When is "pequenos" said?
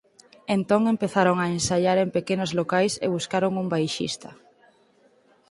2.17-2.51